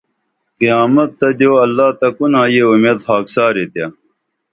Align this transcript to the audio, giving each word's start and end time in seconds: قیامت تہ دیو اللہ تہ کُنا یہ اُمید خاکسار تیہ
قیامت 0.57 1.09
تہ 1.19 1.27
دیو 1.37 1.53
اللہ 1.65 1.89
تہ 1.99 2.07
کُنا 2.15 2.41
یہ 2.53 2.63
اُمید 2.71 2.99
خاکسار 3.05 3.55
تیہ 3.71 3.87